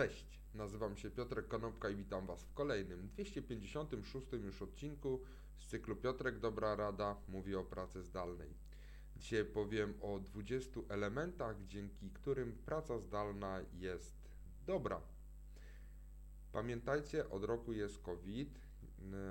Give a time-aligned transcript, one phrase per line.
[0.00, 5.20] Cześć, nazywam się Piotrek Konopka i witam Was w kolejnym 256 już odcinku
[5.58, 8.54] z cyklu Piotrek Dobra Rada mówi o pracy zdalnej.
[9.16, 14.14] Dzisiaj powiem o 20 elementach, dzięki którym praca zdalna jest
[14.66, 15.00] dobra.
[16.52, 18.60] Pamiętajcie, od roku jest COVID.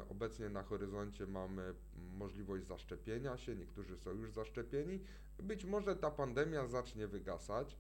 [0.09, 1.73] Obecnie na horyzoncie mamy
[2.17, 4.99] możliwość zaszczepienia się, niektórzy są już zaszczepieni.
[5.39, 7.77] Być może ta pandemia zacznie wygasać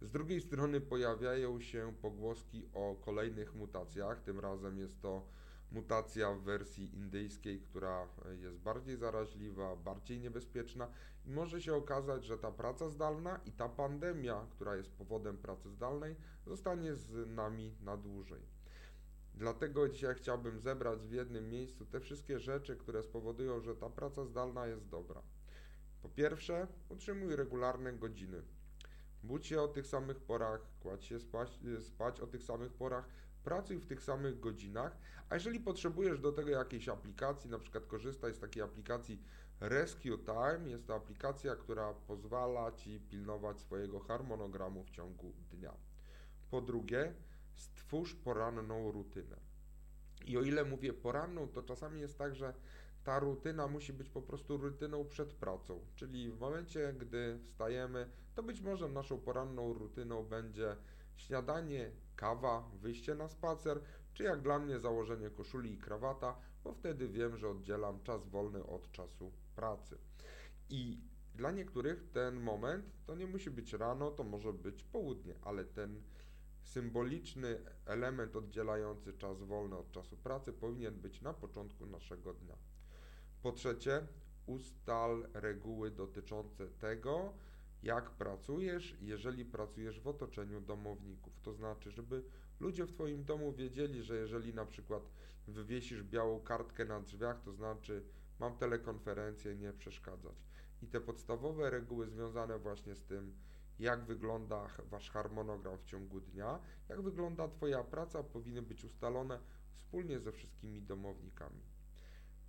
[0.00, 4.20] z drugiej strony pojawiają się pogłoski o kolejnych mutacjach.
[4.20, 5.26] Tym razem jest to
[5.72, 8.08] mutacja w wersji indyjskiej, która
[8.40, 10.88] jest bardziej zaraźliwa, bardziej niebezpieczna
[11.24, 15.70] i może się okazać, że ta praca zdalna i ta pandemia, która jest powodem pracy
[15.70, 16.16] zdalnej,
[16.46, 18.40] zostanie z nami na dłużej.
[19.34, 24.24] Dlatego dzisiaj chciałbym zebrać w jednym miejscu te wszystkie rzeczy, które spowodują, że ta praca
[24.24, 25.22] zdalna jest dobra.
[26.02, 28.42] Po pierwsze, utrzymuj regularne godziny.
[29.22, 33.08] Budź się o tych samych porach, kładź się spać, spać o tych samych porach,
[33.44, 34.96] pracuj w tych samych godzinach,
[35.28, 39.22] a jeżeli potrzebujesz do tego jakiejś aplikacji, na przykład korzystaj z takiej aplikacji
[39.60, 45.72] Rescue Time, jest to aplikacja, która pozwala Ci pilnować swojego harmonogramu w ciągu dnia.
[46.50, 47.14] Po drugie,
[47.54, 49.36] stwórz poranną rutynę.
[50.26, 52.54] I o ile mówię poranną, to czasami jest tak, że
[53.06, 55.80] ta rutyna musi być po prostu rutyną przed pracą.
[55.94, 60.76] Czyli w momencie, gdy wstajemy, to być może naszą poranną rutyną będzie
[61.16, 63.80] śniadanie, kawa, wyjście na spacer,
[64.14, 68.66] czy jak dla mnie założenie koszuli i krawata, bo wtedy wiem, że oddzielam czas wolny
[68.66, 69.98] od czasu pracy.
[70.68, 71.00] I
[71.34, 76.02] dla niektórych ten moment to nie musi być rano, to może być południe, ale ten
[76.62, 82.56] symboliczny element oddzielający czas wolny od czasu pracy powinien być na początku naszego dnia.
[83.46, 84.06] Po trzecie,
[84.46, 87.32] ustal reguły dotyczące tego,
[87.82, 91.40] jak pracujesz, jeżeli pracujesz w otoczeniu domowników.
[91.40, 92.22] To znaczy, żeby
[92.60, 95.02] ludzie w Twoim domu wiedzieli, że jeżeli na przykład
[95.48, 98.02] wywiesisz białą kartkę na drzwiach, to znaczy
[98.40, 100.46] mam telekonferencję, nie przeszkadzać.
[100.82, 103.36] I te podstawowe reguły związane właśnie z tym,
[103.78, 106.58] jak wygląda Wasz harmonogram w ciągu dnia,
[106.88, 109.38] jak wygląda Twoja praca, powinny być ustalone
[109.74, 111.75] wspólnie ze wszystkimi domownikami.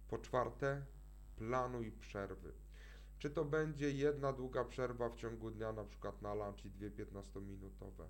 [0.08, 0.86] Po czwarte,
[1.36, 2.54] planuj przerwy.
[3.20, 6.92] Czy to będzie jedna długa przerwa w ciągu dnia, na przykład na lunch i dwie
[6.92, 8.08] 15-minutowe?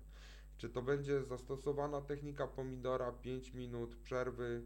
[0.56, 4.62] Czy to będzie zastosowana technika pomidora 5 minut przerwy,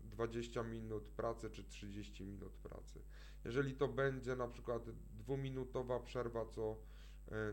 [0.00, 3.02] 20 minut pracy czy 30 minut pracy?
[3.44, 4.82] Jeżeli to będzie na przykład
[5.18, 6.76] dwuminutowa przerwa co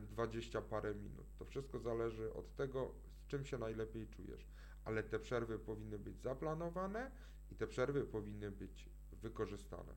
[0.01, 4.47] 20 e, parę minut, to wszystko zależy od tego, z czym się najlepiej czujesz.
[4.85, 7.11] Ale te przerwy powinny być zaplanowane
[7.51, 8.89] i te przerwy powinny być
[9.21, 9.93] wykorzystane.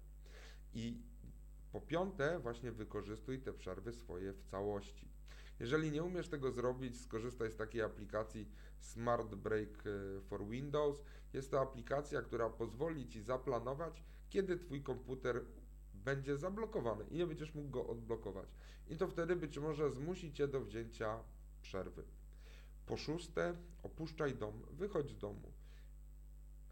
[0.74, 1.02] I
[1.72, 5.08] po piąte, właśnie wykorzystuj te przerwy swoje w całości.
[5.60, 8.48] Jeżeli nie umiesz tego zrobić, skorzystaj z takiej aplikacji
[8.78, 11.02] Smart Break e, for Windows.
[11.32, 15.44] Jest to aplikacja, która pozwoli Ci zaplanować, kiedy Twój komputer
[15.94, 18.48] będzie zablokowany i nie będziesz mógł go odblokować.
[18.88, 21.22] I to wtedy być może zmusi Cię do wzięcia
[21.62, 22.04] przerwy.
[22.86, 25.52] Po szóste, opuszczaj dom, wychodź z domu.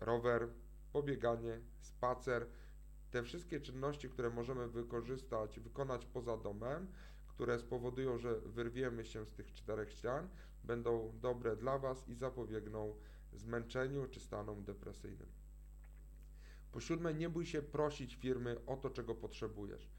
[0.01, 0.49] Rower,
[0.93, 2.47] pobieganie, spacer,
[3.11, 6.87] te wszystkie czynności, które możemy wykorzystać, wykonać poza domem,
[7.27, 10.29] które spowodują, że wyrwiemy się z tych czterech ścian,
[10.65, 12.95] będą dobre dla Was i zapobiegną
[13.33, 15.29] zmęczeniu czy stanom depresyjnym.
[16.73, 19.91] Po siódme, nie bój się prosić firmy o to, czego potrzebujesz.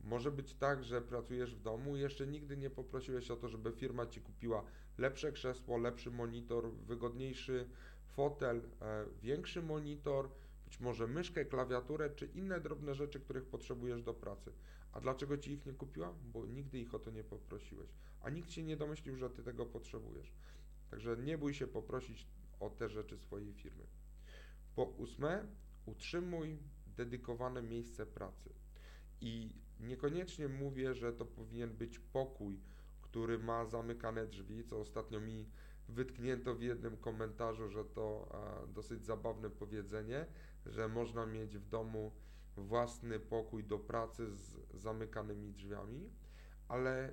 [0.00, 3.72] Może być tak, że pracujesz w domu i jeszcze nigdy nie poprosiłeś o to, żeby
[3.72, 4.64] firma Ci kupiła
[4.98, 7.68] lepsze krzesło, lepszy monitor, wygodniejszy
[8.14, 10.28] fotel, e, większy monitor,
[10.64, 14.52] być może myszkę, klawiaturę czy inne drobne rzeczy, których potrzebujesz do pracy.
[14.92, 16.14] A dlaczego ci ich nie kupiła?
[16.32, 19.66] Bo nigdy ich o to nie poprosiłeś, a nikt się nie domyślił, że ty tego
[19.66, 20.32] potrzebujesz.
[20.90, 22.26] Także nie bój się poprosić
[22.60, 23.84] o te rzeczy swojej firmy.
[24.74, 25.46] Po ósme,
[25.86, 26.58] utrzymuj
[26.96, 28.50] dedykowane miejsce pracy.
[29.20, 29.50] I
[29.80, 32.60] niekoniecznie mówię, że to powinien być pokój,
[33.02, 35.46] który ma zamykane drzwi, co ostatnio mi
[35.88, 38.28] wytknięto w jednym komentarzu, że to
[38.68, 40.26] dosyć zabawne powiedzenie,
[40.66, 42.12] że można mieć w domu
[42.56, 46.10] własny pokój do pracy z zamykanymi drzwiami,
[46.68, 47.12] ale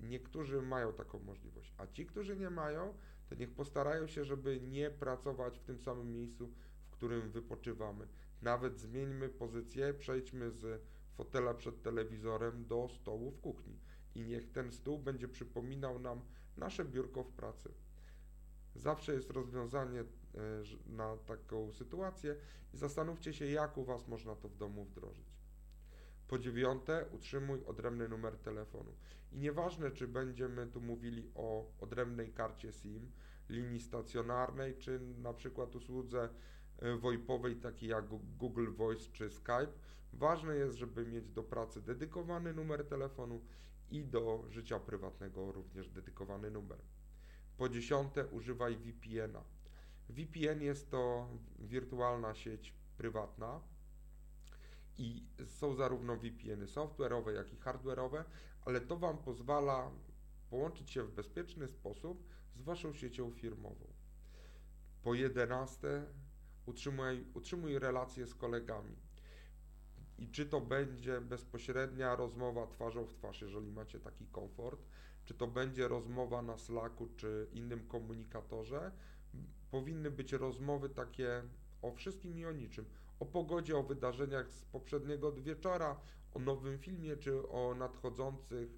[0.00, 2.94] niektórzy mają taką możliwość, a ci, którzy nie mają,
[3.28, 6.52] to niech postarają się, żeby nie pracować w tym samym miejscu,
[6.86, 8.08] w którym wypoczywamy.
[8.42, 10.82] Nawet zmieńmy pozycję, przejdźmy z
[11.14, 13.78] fotela przed telewizorem do stołu w kuchni
[14.14, 16.20] i niech ten stół będzie przypominał nam
[16.56, 17.74] nasze biurko w pracy.
[18.74, 20.04] Zawsze jest rozwiązanie e,
[20.86, 22.36] na taką sytuację
[22.74, 25.34] i zastanówcie się, jak u Was można to w domu wdrożyć.
[26.28, 28.92] Po dziewiąte, utrzymuj odrębny numer telefonu.
[29.32, 33.10] I nieważne, czy będziemy tu mówili o odrębnej karcie SIM,
[33.48, 36.28] linii stacjonarnej, czy na przykład usłudze
[36.78, 38.06] e, VoIPowej takiej jak
[38.38, 39.72] Google Voice czy Skype.
[40.12, 43.40] Ważne jest, żeby mieć do pracy dedykowany numer telefonu
[43.90, 46.78] i do życia prywatnego również dedykowany numer.
[47.56, 49.42] Po dziesiąte, używaj VPN-a.
[50.08, 51.28] VPN jest to
[51.58, 53.60] wirtualna sieć prywatna
[54.98, 58.24] i są zarówno VPN-y software'owe, jak i hardware'owe,
[58.64, 59.90] ale to Wam pozwala
[60.50, 62.24] połączyć się w bezpieczny sposób
[62.54, 63.86] z Waszą siecią firmową.
[65.02, 66.06] Po jedenaste,
[66.66, 68.96] utrzymuj, utrzymuj relacje z kolegami.
[70.18, 74.80] I czy to będzie bezpośrednia rozmowa twarzą w twarz, jeżeli macie taki komfort,
[75.24, 78.92] czy to będzie rozmowa na Slacku czy innym komunikatorze,
[79.70, 81.42] powinny być rozmowy takie
[81.82, 82.84] o wszystkim i o niczym.
[83.20, 86.00] O pogodzie, o wydarzeniach z poprzedniego wieczora,
[86.34, 88.68] o nowym filmie czy o nadchodzących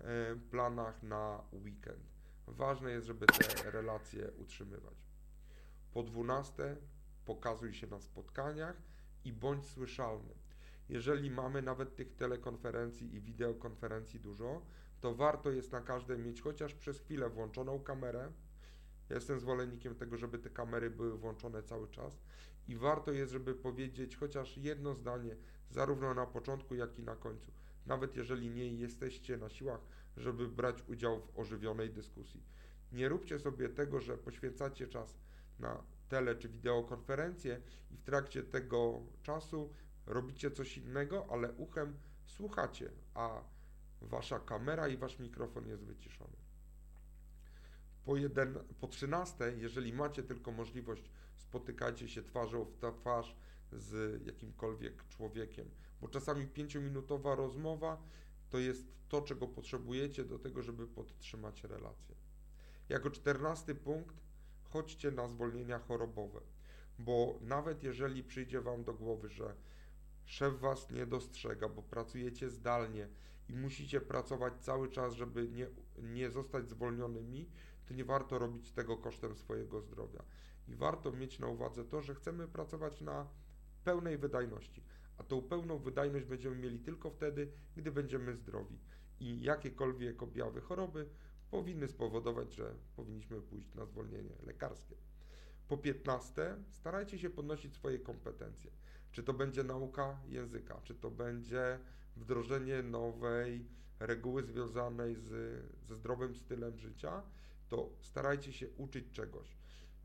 [0.00, 2.10] e, planach na weekend.
[2.46, 4.94] Ważne jest, żeby te relacje utrzymywać.
[5.92, 6.76] Po dwunaste,
[7.24, 8.82] pokazuj się na spotkaniach
[9.24, 10.34] i bądź słyszalny.
[10.88, 14.62] Jeżeli mamy nawet tych telekonferencji i wideokonferencji dużo,
[15.00, 18.32] to warto jest na każdej mieć chociaż przez chwilę włączoną kamerę.
[19.08, 22.20] Ja jestem zwolennikiem tego, żeby te kamery były włączone cały czas
[22.68, 25.36] i warto jest, żeby powiedzieć chociaż jedno zdanie,
[25.70, 27.52] zarówno na początku, jak i na końcu.
[27.86, 29.80] Nawet jeżeli nie jesteście na siłach,
[30.16, 32.42] żeby brać udział w ożywionej dyskusji.
[32.92, 35.18] Nie róbcie sobie tego, że poświęcacie czas
[35.58, 37.60] na tele czy wideokonferencję
[37.90, 39.72] i w trakcie tego czasu
[40.06, 43.42] robicie coś innego, ale uchem słuchacie, a
[44.02, 46.36] wasza kamera i wasz mikrofon jest wyciszony.
[48.04, 53.36] Po, jeden, po 13, jeżeli macie tylko możliwość, spotykajcie się twarzą w twarz
[53.72, 55.70] z jakimkolwiek człowiekiem,
[56.00, 58.02] bo czasami pięciominutowa rozmowa
[58.50, 62.14] to jest to, czego potrzebujecie do tego, żeby podtrzymać relację.
[62.88, 64.16] Jako czternasty punkt,
[64.70, 66.40] chodźcie na zwolnienia chorobowe,
[66.98, 69.54] bo nawet jeżeli przyjdzie Wam do głowy, że
[70.24, 73.08] szef Was nie dostrzega, bo pracujecie zdalnie
[73.50, 75.66] i musicie pracować cały czas, żeby nie,
[75.98, 77.50] nie zostać zwolnionymi,
[77.86, 80.24] to nie warto robić tego kosztem swojego zdrowia.
[80.68, 83.26] I warto mieć na uwadze to, że chcemy pracować na
[83.84, 84.84] pełnej wydajności,
[85.18, 88.78] a tą pełną wydajność będziemy mieli tylko wtedy, gdy będziemy zdrowi.
[89.20, 91.08] I jakiekolwiek objawy choroby
[91.50, 94.96] powinny spowodować, że powinniśmy pójść na zwolnienie lekarskie.
[95.68, 98.70] Po 15 starajcie się podnosić swoje kompetencje.
[99.12, 101.78] Czy to będzie nauka języka, czy to będzie
[102.16, 103.66] wdrożenie nowej
[104.00, 105.28] reguły związanej z,
[105.86, 107.22] ze zdrowym stylem życia,
[107.68, 109.56] to starajcie się uczyć czegoś.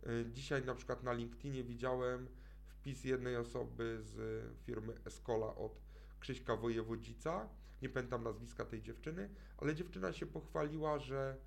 [0.07, 2.27] Y, dzisiaj na przykład na LinkedInie widziałem
[2.67, 5.81] wpis jednej osoby z firmy Escola od
[6.19, 7.49] Krzyśka Wojewodzica,
[7.81, 11.37] nie pamiętam nazwiska tej dziewczyny, ale dziewczyna się pochwaliła, że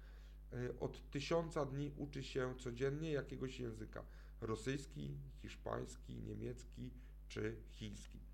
[0.53, 4.05] y, od tysiąca dni uczy się codziennie jakiegoś języka.
[4.41, 6.91] Rosyjski, hiszpański, niemiecki
[7.29, 8.28] czy chiński.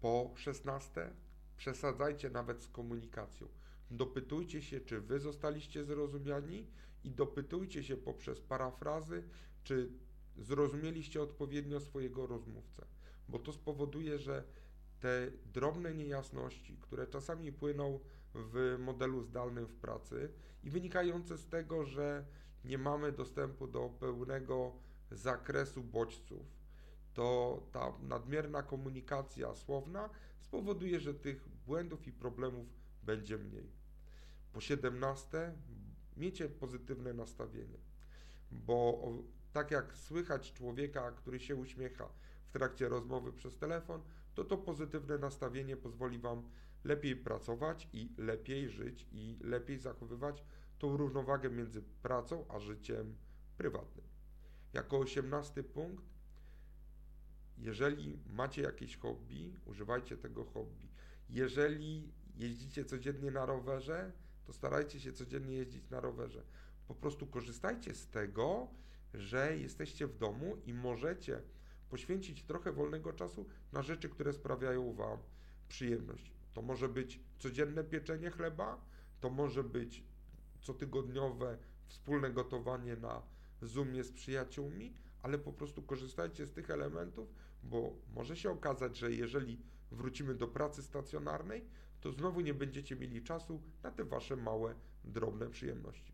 [0.00, 1.10] Po szesnaste,
[1.56, 3.48] przesadzajcie nawet z komunikacją.
[3.90, 6.66] Dopytujcie się, czy wy zostaliście zrozumiani
[7.04, 9.22] i dopytujcie się poprzez parafrazy,
[9.64, 9.92] czy
[10.38, 12.86] zrozumieliście odpowiednio swojego rozmówcę,
[13.28, 14.44] bo to spowoduje, że
[15.00, 18.00] te drobne niejasności, które czasami płyną
[18.34, 20.32] w modelu zdalnym w pracy
[20.64, 22.24] i wynikające z tego, że
[22.64, 24.72] nie mamy dostępu do pełnego
[25.10, 26.46] zakresu bodźców,
[27.16, 32.66] to ta nadmierna komunikacja słowna spowoduje, że tych błędów i problemów
[33.02, 33.70] będzie mniej.
[34.52, 35.52] Po 17
[36.16, 37.78] miejcie pozytywne nastawienie,
[38.52, 39.08] bo
[39.52, 42.08] tak jak słychać człowieka, który się uśmiecha
[42.46, 44.02] w trakcie rozmowy przez telefon,
[44.34, 46.42] to to pozytywne nastawienie pozwoli Wam
[46.84, 50.44] lepiej pracować i lepiej żyć i lepiej zachowywać
[50.78, 53.16] tą równowagę między pracą a życiem
[53.56, 54.04] prywatnym.
[54.72, 56.15] Jako osiemnasty punkt,
[57.58, 60.88] jeżeli macie jakieś hobby, używajcie tego hobby.
[61.30, 64.12] Jeżeli jeździcie codziennie na rowerze,
[64.44, 66.42] to starajcie się codziennie jeździć na rowerze.
[66.88, 68.68] Po prostu korzystajcie z tego,
[69.14, 71.42] że jesteście w domu i możecie
[71.90, 75.18] poświęcić trochę wolnego czasu na rzeczy, które sprawiają Wam
[75.68, 76.32] przyjemność.
[76.54, 78.84] To może być codzienne pieczenie chleba,
[79.20, 80.04] to może być
[80.60, 83.22] cotygodniowe wspólne gotowanie na
[83.62, 84.94] Zoomie z przyjaciółmi,
[85.26, 89.58] ale po prostu korzystajcie z tych elementów, bo może się okazać, że jeżeli
[89.90, 91.64] wrócimy do pracy stacjonarnej,
[92.00, 96.12] to znowu nie będziecie mieli czasu na te wasze małe, drobne przyjemności.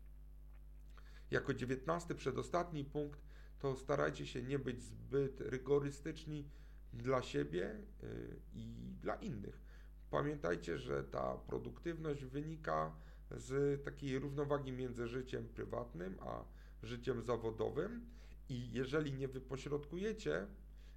[1.31, 3.21] Jako dziewiętnasty, przedostatni punkt,
[3.59, 6.49] to starajcie się nie być zbyt rygorystyczni
[6.93, 9.61] dla siebie y, i dla innych.
[10.09, 12.95] Pamiętajcie, że ta produktywność wynika
[13.31, 16.45] z takiej równowagi między życiem prywatnym a
[16.83, 18.13] życiem zawodowym
[18.49, 20.47] i jeżeli nie wypośrodkujecie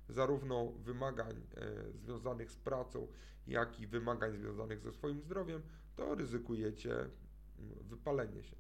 [0.09, 3.09] zarówno wymagań e, związanych z pracą,
[3.47, 5.63] jak i wymagań związanych ze swoim zdrowiem,
[5.97, 7.11] to ryzykujecie mm,
[7.81, 8.57] wypalenie się.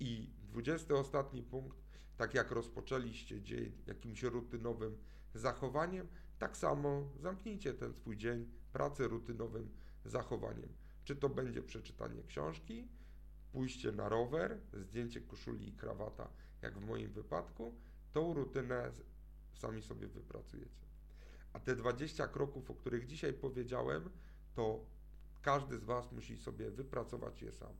[0.00, 1.78] I dwudziesty ostatni punkt,
[2.16, 4.96] tak jak rozpoczęliście dzień jakimś rutynowym
[5.34, 9.70] zachowaniem, tak samo zamknijcie ten swój dzień pracy rutynowym
[10.04, 10.68] zachowaniem.
[11.04, 12.88] Czy to będzie przeczytanie książki,
[13.52, 16.30] pójście na rower, zdjęcie koszuli i krawata,
[16.62, 17.74] jak w moim wypadku,
[18.12, 18.92] tą rutynę
[19.54, 20.86] sami sobie wypracujecie.
[21.52, 24.10] A te 20 kroków, o których dzisiaj powiedziałem,
[24.54, 24.84] to
[25.42, 27.72] każdy z Was musi sobie wypracować je sam.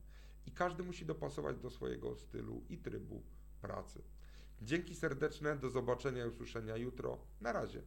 [0.45, 3.23] I każdy musi dopasować do swojego stylu i trybu
[3.61, 4.01] pracy.
[4.61, 7.17] Dzięki serdeczne, do zobaczenia i usłyszenia jutro.
[7.41, 7.81] Na razie.